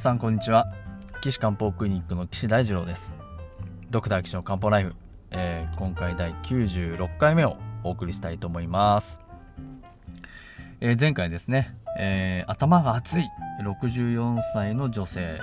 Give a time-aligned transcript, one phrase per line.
[0.00, 0.72] 皆さんこんにちは。
[1.20, 3.14] 岸漢方クリニックの岸大二郎です。
[3.90, 4.94] ドクター岸の漢方ライフ、
[5.30, 9.20] えー、今回第96回目をお送りしたいと思います、
[10.80, 13.28] えー、前回ですね、えー、頭が熱い。
[13.62, 15.38] 64歳の女性。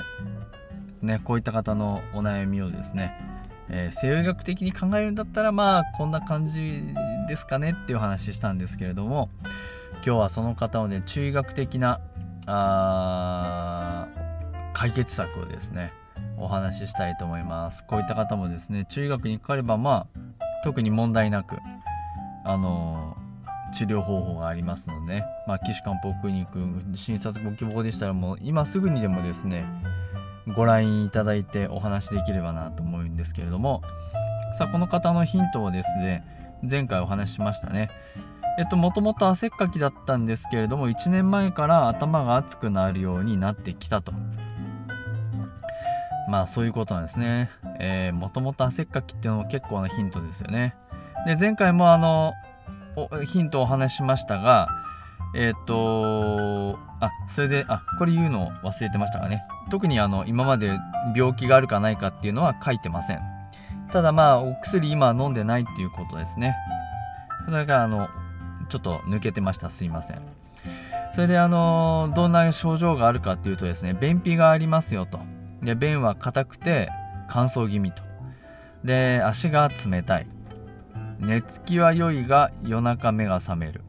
[1.04, 3.14] ねこういった方のお悩みをですね、
[3.70, 6.82] え西洋医学的に考えるんだったらまあこんな感じ
[7.28, 7.76] ですかね。
[7.84, 9.30] っていう話したんですけれども。
[10.04, 12.02] 今日はその方をね中医学的な
[12.50, 13.47] あ
[14.78, 15.92] 解決策をですね
[16.38, 17.84] お話ししたいと思います。
[17.84, 20.20] こういった方もですね中医学にかかればまあ
[20.64, 21.58] 特に問題なく
[22.46, 23.18] あの
[23.74, 26.60] 治療方法がありますので、まあ、岸漢方クリニック
[26.96, 29.66] 診察ご希望でしたらもう今すぐにでもですね
[30.56, 33.82] ご覧いただいてお話できればなと思うんですけれども
[34.54, 36.24] さあこの方のヒントをですね
[36.62, 37.90] 前回お話ししましたね。
[38.60, 44.14] えっともともと汗っかきだったんですけれども1年前から頭が熱くなるようになってきたと。
[46.28, 47.50] まあそういうことなんですね。
[47.80, 50.76] えー、もともと汗っかきっていうのも結構なヒントですよね。
[51.26, 52.34] で、前回もあの、
[53.26, 54.68] ヒントをお話ししましたが、
[55.36, 59.44] えっ、ー、とあ、それで、あ、これ言うの忘れてましたかね。
[59.70, 60.80] 特にあの、今まで
[61.16, 63.22] 病気があるかないかっていうのは書いてません。
[63.92, 66.56] ただまあ、お薬今飲んでないっていうことですね。
[67.50, 68.10] だからあの、
[68.70, 69.70] ちょっと抜けてました。
[69.70, 70.22] すいません。
[71.14, 75.20] それであの、どんな症状があるかっていうとですね、便秘がありますよと。
[75.62, 76.90] で便は硬くて
[77.30, 78.04] 乾燥気味と。
[78.84, 80.28] で足が冷たい。
[81.20, 83.82] 寝つきは良いが夜中目が覚める。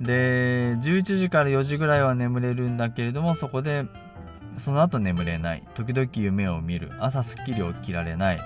[0.00, 3.84] で11時から4時ぐらいは眠れるんだけれどもそこで
[4.56, 5.64] その後眠れない。
[5.74, 6.92] 時々夢を見る。
[7.00, 8.40] 朝すっきり起きられない。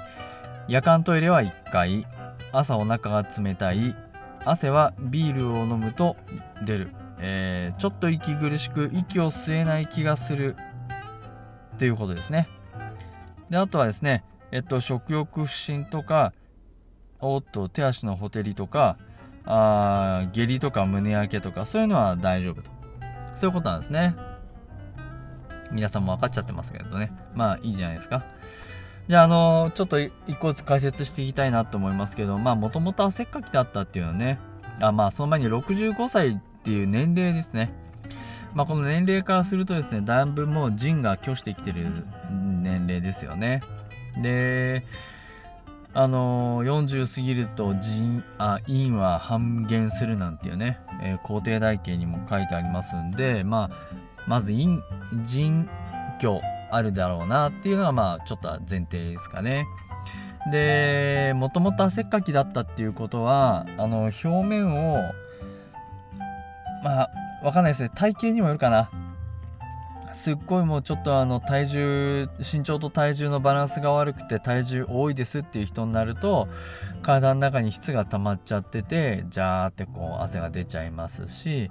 [0.68, 2.06] 夜間トイレは1回。
[2.52, 3.96] 朝お腹が冷たい。
[4.44, 6.16] 汗はビールを飲むと
[6.64, 6.88] 出る、
[7.18, 10.56] えー、ちょっと息苦しく息を吸えない気がする。
[11.74, 12.48] っていうことですね。
[13.50, 16.32] であとはですね、えっと、食欲不振とか
[17.20, 18.96] おっと手足のほてりとか
[19.44, 22.70] あ下痢とか胸焼けとかそういうのは大丈夫と。
[23.34, 24.14] そういうことなんですね。
[25.70, 27.12] 皆さんも分かっちゃってますけどね。
[27.34, 28.24] まあいいじゃないですか。
[29.08, 34.38] じゃああのちょっと一個ずつ解説していきたいなと思いますけどまあもともと汗っかきだったっていうのはね
[34.80, 37.74] あまあその前に65歳っていう年齢ですね。
[38.54, 43.62] まあ、この年齢からするとですね、だいぶもう腎が拒してきてる年齢ですよね。
[44.20, 44.84] で、
[45.94, 53.70] あのー、40過ぎると腎、あ、陰は半減するなんていうね、えー、皇帝台形にも書いてありますんで、まあ、
[54.26, 54.80] まず陰、
[55.22, 55.68] 腎
[56.18, 56.40] 虚
[56.70, 59.66] あるだろうなっていうのが、まあ、ちょっと前提ですかね。
[60.50, 65.12] で、もともと汗っかきだったっていうことは、あの、表面を、
[66.82, 67.10] まあ、
[67.42, 67.90] わかんないですね。
[67.94, 68.90] 体型にもよるかな。
[70.12, 76.48] すっごいもうちょっとあの体重、身長と体重のバランスが悪くて体重多いですっていう人になると、
[77.02, 81.70] 体の中に質が溜まっちゃってて、ジャーってこう汗が出ちゃいますし、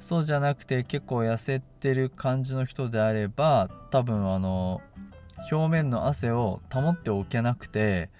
[0.00, 4.82] そうじゃなくて結構痩せてる感じの人であれば、多分あの、
[5.50, 8.10] 表面の汗を保っておけなくて、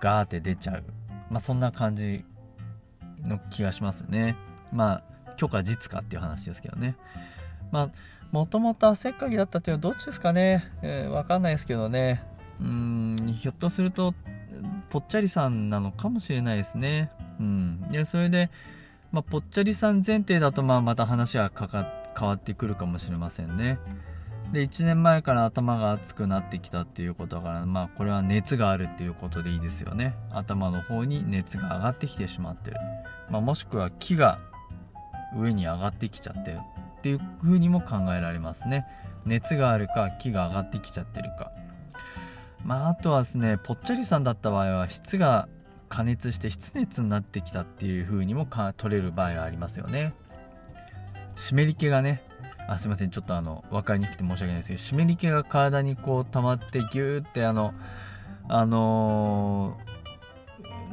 [0.00, 0.84] ガーって出ちゃう。
[1.30, 2.24] まあそんな感じ
[3.22, 4.36] の気がしますね。
[4.72, 5.02] まあ
[5.38, 6.96] 許可実かっていう話ですけどね。
[7.70, 7.90] まあ、
[8.32, 12.22] もともと汗っかきだったっていうのはどっちですかね、えー、わかんないですけどね。
[12.60, 14.14] うん、ひょっとすると、
[14.90, 17.10] ぽっちゃりさんなのかもしれないですね。
[17.40, 17.80] うん。
[17.90, 18.50] で、それで、
[19.12, 21.86] まあ、ぽっちゃりさん前提だと、まあ、また話はかか
[22.18, 23.78] 変わってくるかもしれませんね。
[24.52, 32.78] で1年前から頭が熱くなってきたっていうことだからまあこれは熱があるっていうことでいいですよね頭の方に熱が上がってきてしまってる、
[33.30, 34.38] まあ、もしくは木が
[35.36, 36.60] 上に上がってきちゃってる。
[36.98, 38.86] っていう風にも考えられますね。
[39.24, 41.52] 熱があるか木が上がってきちゃってるか。
[42.64, 45.48] まああとはですねぽっちゃりさんだった場合は質が
[45.88, 48.46] 加熱して湿熱になってきたっていう風にも
[48.76, 50.12] 取れる場合がありますよね。
[51.36, 52.22] 湿り気がね
[52.66, 57.72] あすいませんちょっとあの分かりにくくて申し訳ないですけど湿り気が体にこう溜まってギューってあの
[58.48, 59.78] あの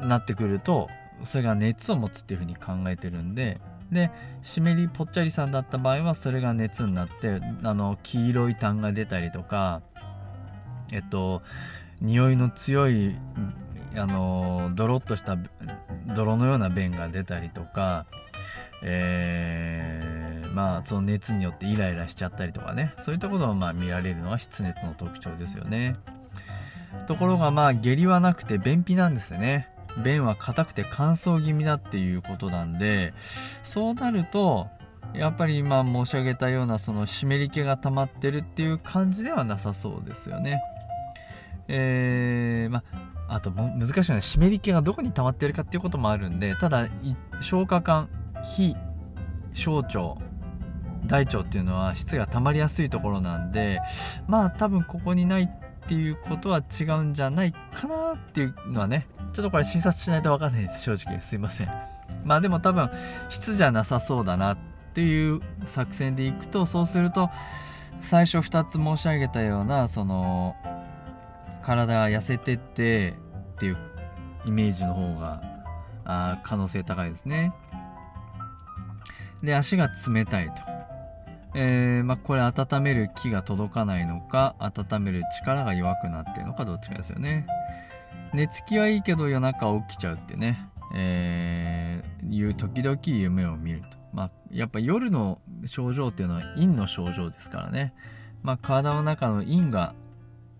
[0.00, 0.88] ー、なってくると
[1.24, 3.60] それが熱を持つっていうふうに考えてるんで
[3.90, 4.10] で
[4.42, 9.82] 湿りぽっちゃりさんだった場合はそれが熱になってあの黄色い痰が出たりとか
[10.92, 11.42] えっと
[12.00, 13.16] 匂いの強い
[13.96, 15.36] あのドロッとした
[16.14, 18.06] 泥のような便が出たりとか
[18.82, 22.94] えー、まあその熱によってイライラしちゃったりとかね。
[22.98, 25.96] そういったこともまあ見られるのが湿熱の特徴ですよね。
[27.06, 29.68] ところがまあ下痢はなくて便秘なんですね。
[30.02, 33.14] 便は硬くて乾燥気味だっていうことなんで
[33.62, 34.68] そうなると
[35.14, 40.60] やっぱり今申し上げたようなその湿り気が溜まってるっていう感じではなさそうですよね。
[41.68, 42.84] えー、ま
[43.28, 46.86] あと難しいのは湿り気がどこに溜まってるかっていうこともあるんでただ
[47.40, 48.08] 消化管
[48.44, 48.76] 非
[49.52, 50.16] 小腸
[51.06, 53.80] 大腸っていうのは質が溜まりやすいところなんで
[54.28, 55.50] まあ多分ここにない
[55.86, 61.20] っていうことは違うんじゃないかなっていうのはねちょっとこれ診察しないと分かんないです正直。
[61.20, 61.68] すいません。
[62.24, 62.90] まあでも多分
[63.28, 64.58] 質じゃなさそうだなっ
[64.94, 67.30] ていう作戦でいくとそうすると
[68.00, 70.56] 最初2つ申し上げたようなその
[71.62, 73.78] 体が痩せてってっていう
[74.44, 75.40] イメージの方が
[76.04, 77.52] あ可能性高いですね。
[79.42, 80.54] で足が冷たいと、
[81.58, 87.46] えー、まあ、これ温める気が届かないのか温める力が弱くなってるのかどっちかですよね。
[88.34, 93.96] 寝つきはいいけど夜中起きちゃうってね、えー、いう時々夢を見ると。
[94.12, 97.94] まあやっぱ夜の症状っていうのは陰の症状ですからね。
[98.42, 99.94] まあ体の中の陰が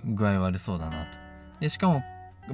[0.02, 1.18] 具合悪そうだなと。
[1.60, 2.02] でしかも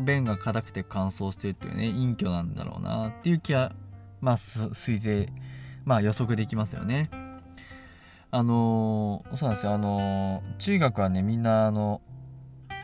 [0.00, 3.72] 便が硬くて乾燥してるっていうね陰虚なんだろうなっていう気は
[4.20, 5.32] まあ推定
[5.84, 7.21] まあ予測できますよね。
[8.34, 12.00] あのー、そうなんですよあのー、中学はねみんなあの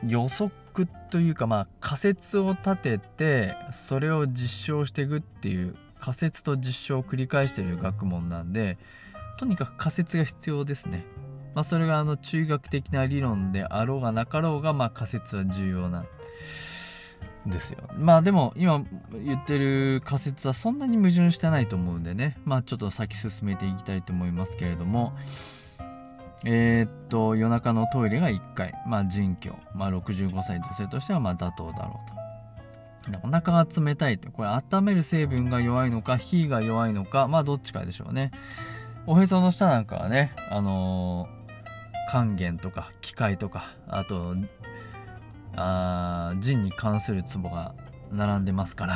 [0.06, 0.53] 予測
[1.11, 8.77] というかまあ仮説を立ててそれを実証していくっていう仮説と実証を繰り返してる学問なんで
[9.39, 11.06] とにかく仮説が必要ですね。
[11.55, 16.05] まあ、それがあの中学的な理論であろうがなかろうがまあ仮説は重要な
[17.46, 17.79] ですよ。
[17.96, 22.38] まあでも今言ってる仮説はそんなに矛盾してないと思うんでね。
[22.44, 25.12] まあちょっと先進めていきたいと思いますけれども。
[26.44, 28.73] えー、っと夜中のトイレが1回。
[28.87, 33.19] まあ人居まあ65歳女性としてはまあ妥当だろうと。
[33.23, 37.26] お腹が冷たいってこれ温める成分が弱いのか火が弱いのか。
[37.26, 38.31] まあどっちかでしょうね。
[39.06, 44.37] おへその下なんかはねあのー、還元とか機械とかあと
[45.61, 47.75] あ腎に関するツボが
[48.13, 48.95] 並んでますから、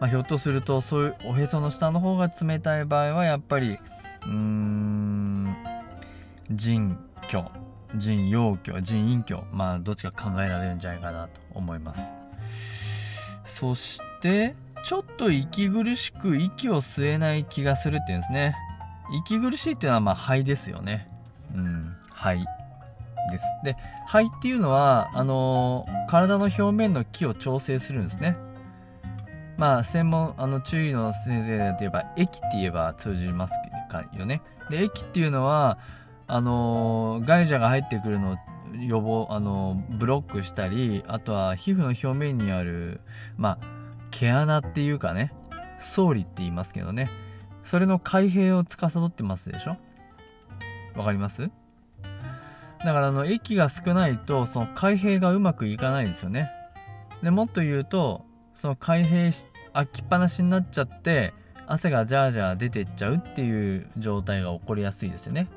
[0.00, 3.78] まあ、ひょっとするとそういうおへその下の方が冷たい場合はやっぱり
[4.24, 5.56] うーん
[6.50, 7.44] 腎虚
[7.96, 12.02] 腎陽虚腎陰虚まあどっちか考えられるんじゃないかなと思います。
[13.44, 18.56] そしてちょっと息苦しく息を吸えない気がするっていうんですね。
[19.24, 21.08] 息苦しいっていうのはまあ肺ですよね。
[21.54, 22.44] うん肺。
[23.30, 23.44] です。
[23.64, 23.76] で
[24.06, 28.34] 肺っていうのはあの、体の表面の気を調整するんですね。
[29.56, 33.54] まあ専門あの注意の先生で言えば液って言えば通じます
[33.90, 34.42] かよね。
[34.70, 35.78] で液っていうのは
[36.26, 38.36] あのー、外邪が入ってくるのを
[38.80, 43.02] 予防あの、ブロックしたりあとは皮膚の表面にある
[43.36, 43.58] まあ
[44.10, 45.32] 毛穴っていうかね
[45.78, 47.10] 総理って言いますけどね
[47.62, 49.76] それの開閉を司ってますでしょ？
[50.96, 51.50] わかります？
[52.84, 56.50] だからあの液が少ないとその開閉がうまくいかないんですよね。
[57.22, 58.24] でもっと言うと
[58.54, 61.32] その開閉し開きっぱなしになっちゃって
[61.66, 65.48] 汗がジャージャー出てっちゃうっていう状態が起こりやすいですよね。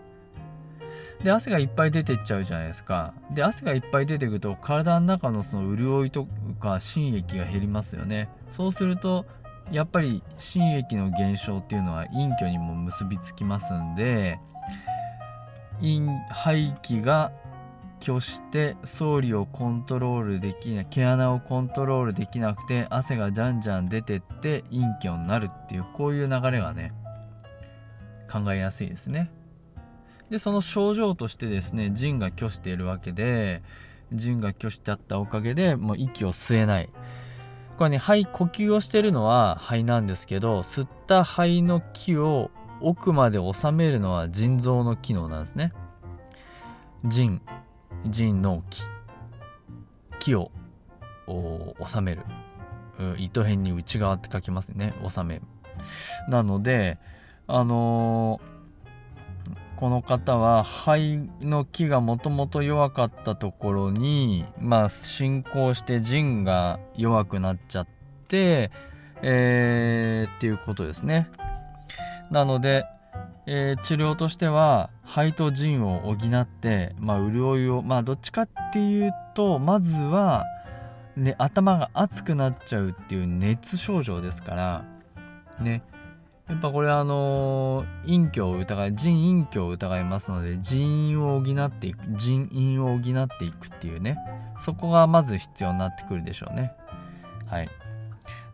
[1.23, 3.13] で汗がいっぱい出てっちゃうじゃないですか。
[3.31, 6.27] で汗がいっぱい出てくると体の中のその潤いと
[6.59, 8.29] か心液が減りますよね。
[8.49, 9.25] そうすると
[9.71, 14.39] やっぱり心液の減少っていうのは陰虚にも結びつきますんで
[16.31, 17.31] 排気が
[17.99, 26.91] 拒して総理をコントロールできない毛穴をコントロールできなくて汗がじゃんじゃん出てって陰虚になるっていうこういう流れがね
[28.31, 29.31] 考えやすいですね。
[30.29, 33.61] でその症状としてですね腎が拒しているわけで
[34.11, 36.89] 腎が拒しちゃったおかげでもう息を吸えない。
[37.77, 42.49] これね肺呼吸をしてるのは肺なんですけど吸った肺の気を
[42.81, 45.71] 奥まで収めるのは腎臓の機能なんですね。
[47.05, 47.41] 腎
[48.05, 48.83] 腎の気。
[50.19, 50.51] 気を
[51.85, 52.23] 収める。
[53.17, 54.93] 糸辺に内側って書きますね。
[55.07, 55.35] 収め。
[55.35, 55.41] る
[56.29, 56.97] なので
[57.47, 58.55] あのー
[59.75, 67.87] この方は肺の気がもともと弱かったところにまあ進行して腎が弱くなっちゃっ
[68.27, 68.71] て
[69.21, 71.29] えー、っていうことですね。
[72.31, 72.85] なので、
[73.45, 80.45] えー、治療としては肺と腎を補ってまあ潤いをまあどっちかっていうとまずは
[81.15, 84.85] ね頭が熱くなっちゃうっていう熱症状ですから
[85.59, 85.83] ね。
[86.47, 93.01] やっぱこれあの陰虚を疑い腎陰虚を疑いますので腎陰を補っていく腎陰を補っ
[93.39, 94.17] ていくっていうね。
[94.57, 96.73] そこがまず必要になってくるでしょうね。
[97.47, 97.69] はい。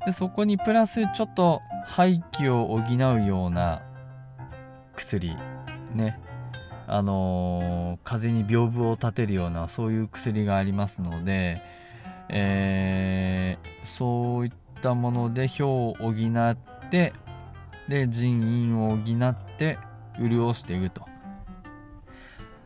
[0.06, 3.84] でそこにプラスちょっと肺気を補うような
[4.96, 5.36] 薬
[5.94, 6.20] ね。
[6.88, 11.62] あのー、風に屏風を立てるようなそういう薬がありますので、
[12.28, 16.58] えー、そういったもので表を補っ
[16.90, 17.14] て
[17.88, 19.78] で人員を補って
[20.20, 21.06] 潤していくと。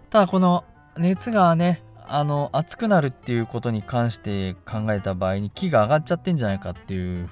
[0.10, 0.64] ただこの
[0.98, 7.30] 熱がねあの熱くなるっていうことに関して考えた場合に気が上がっちゃってんじゃないかっていう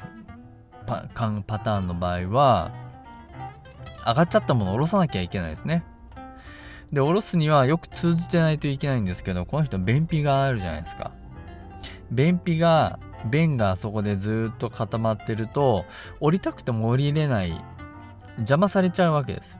[0.85, 1.05] パ
[1.47, 2.71] パターンの場合は
[4.05, 5.83] 上がっちゃったものを下ろさなきゃいけないですね。
[6.91, 11.11] で下ろすにはよく通じてないといけないんですけどこの人便秘があるじゃないですか。
[12.11, 12.99] 便秘が
[13.29, 15.85] 便がそこでずっと固まってると
[16.19, 17.63] 降りたくても降りれない
[18.37, 19.57] 邪魔されちゃうわけです。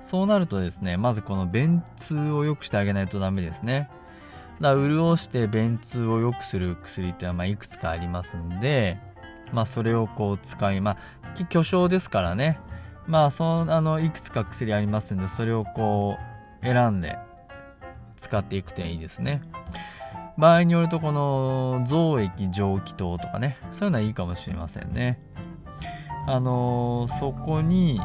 [0.00, 3.88] そうなるとですねまずこの便通を良くしてあげないとダメですね。
[4.60, 8.98] だ潤して便通を良くする薬っていうのはまあいくつかありますんで
[9.52, 12.58] まあそれをこう使いまあ巨匠ですからね。
[13.06, 16.16] まあそのあのいくつか薬ありますんでそれをこ
[16.62, 17.18] う選んで
[18.16, 19.40] 使っていくといいですね。
[20.36, 25.20] 場合によるとこの増液蒸気糖とかねそういうのはいいかもしれませんね。
[26.26, 28.00] あのー、そこに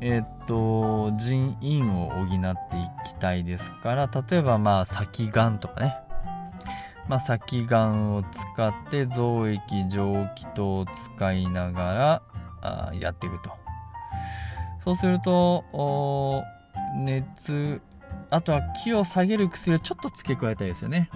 [0.00, 2.28] えっと腎陰を補っ
[2.70, 5.96] ていきたいですから例えばまあ先がんとかね。
[7.08, 12.22] まあ先がんを使って増液蒸気等を使いながら
[12.60, 13.50] あやっていくと。
[14.84, 15.64] そうすると
[16.96, 17.80] 熱
[18.30, 21.10] あとは気を下げる薬をちょっと付け加えたいですよね。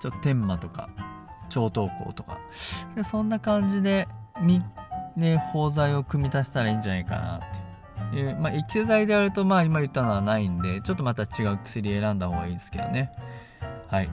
[0.00, 0.90] ちょっと天麻とか
[1.48, 2.38] 超等香とか。
[2.94, 4.60] でそんな感じで3
[5.16, 7.61] で包材を組み立てたらいいんじゃないかなって
[8.16, 13.12] いうまあ液剤であるとまあ今言ったのはないんでちょっとまた違う薬選んだ方がいいですけどね。
[13.88, 14.10] はい。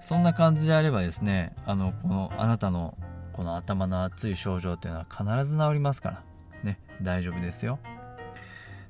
[0.00, 2.96] そんな感じであればですねあのこのあなたの
[3.32, 6.22] この頭の熱い症状っていうのは必ず治りますから。
[6.62, 7.78] ね大丈夫ですよ。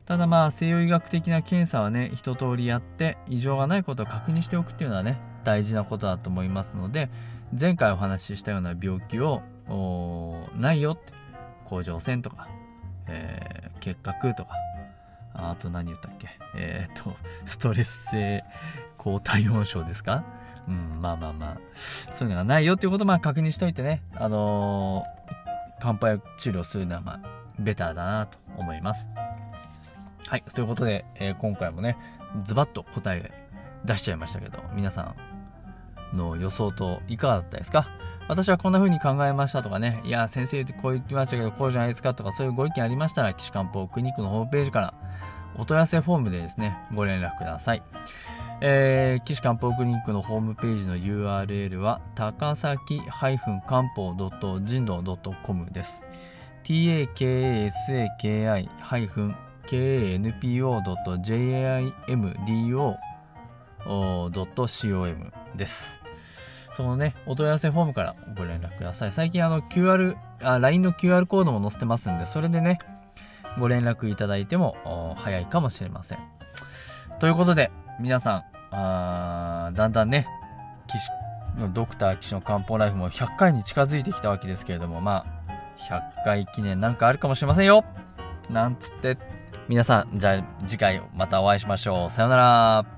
[0.05, 7.11] ただまあ西洋医学的な検査はね一通りやって異常がないことを確認しておくっていうのはね大事なことだと思いますので
[7.59, 9.43] 前回お話ししたような病気を
[10.57, 11.13] ないよって
[11.65, 12.49] 甲状腺とか、
[13.09, 14.51] えー、結核とか、
[15.35, 16.29] あと何言ったっけ？
[16.57, 18.45] えっ、と、 ストレス性
[18.97, 20.25] 高体温症ですか？
[20.69, 25.33] うん、まあまあまあ、そういうのがないよっていうことまあ確認しといてね、あのー、
[25.81, 27.21] 乾杯治療するのはまあ、
[27.59, 29.09] ベターだなと思います。
[30.29, 31.97] はい、ということで、えー、今回もね、
[32.43, 33.31] ズバッと答え
[33.85, 35.15] 出しちゃいましたけど、皆さん
[36.13, 37.89] の予想といかがだったですか？
[38.29, 44.95] 私はこんな風に考えましたとかね、いや、先生ってこう言ってましたけど、こうじゃないですかとか、そういうご意見ありましたら、岸漢方クリニックのホームページから、
[45.57, 47.83] お問い合わせフォームでですね、ご連絡ください。
[48.61, 53.37] えー、岸漢方クリニックのホームページの URL は、高崎漢
[53.95, 54.15] 方
[54.65, 56.09] 人道 .com です。
[63.87, 65.99] .com です。
[66.73, 69.13] そのね、お問い合わせフォームからご連絡ください。
[69.13, 72.79] 最近あの QR、あ、LINE の QR コードも載せてますんで、それでね、
[73.59, 76.19] ご連絡いただいても早いかもしれません。
[77.19, 80.27] ということで、皆さん、あだんだんね、
[80.87, 81.09] 岸
[81.73, 87.85] ドクター岸の漢方ライフも100回に近づいてきたわけですけれども、まあ、100回記念なんかあるかもしれませんよ
[88.51, 89.19] なんつって、
[89.69, 92.11] 皆さん、じゃあ次回またお会いしましょう。
[92.11, 92.96] さようなら。